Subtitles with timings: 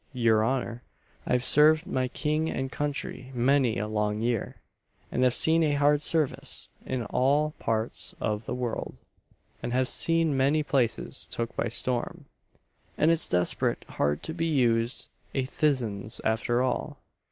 [0.13, 0.81] Your honour,
[1.27, 4.55] I've served my king and country many a long year,
[5.11, 8.97] and have seen hard service in all parts of the world,
[9.61, 12.25] and have seen many places took by storm,
[12.97, 16.97] and it's desperate hard to be used a thisns after all!"